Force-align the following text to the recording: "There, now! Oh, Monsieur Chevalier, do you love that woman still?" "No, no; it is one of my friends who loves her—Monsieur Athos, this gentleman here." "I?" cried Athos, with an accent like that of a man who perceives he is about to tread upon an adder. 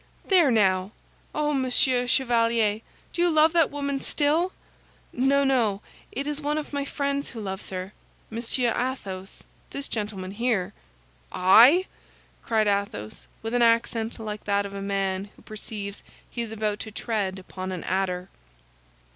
"There, 0.25 0.49
now! 0.49 0.93
Oh, 1.35 1.53
Monsieur 1.53 2.07
Chevalier, 2.07 2.81
do 3.13 3.21
you 3.21 3.29
love 3.29 3.53
that 3.53 3.69
woman 3.69 4.01
still?" 4.01 4.51
"No, 5.13 5.43
no; 5.43 5.83
it 6.11 6.25
is 6.25 6.41
one 6.41 6.57
of 6.57 6.73
my 6.73 6.83
friends 6.85 7.29
who 7.29 7.39
loves 7.39 7.69
her—Monsieur 7.69 8.73
Athos, 8.75 9.43
this 9.69 9.87
gentleman 9.87 10.31
here." 10.31 10.73
"I?" 11.31 11.85
cried 12.43 12.67
Athos, 12.67 13.27
with 13.43 13.53
an 13.53 13.61
accent 13.61 14.17
like 14.17 14.45
that 14.45 14.65
of 14.65 14.73
a 14.73 14.81
man 14.81 15.29
who 15.35 15.43
perceives 15.43 16.01
he 16.27 16.41
is 16.41 16.51
about 16.51 16.79
to 16.79 16.89
tread 16.91 17.37
upon 17.37 17.71
an 17.71 17.83
adder. 17.83 18.29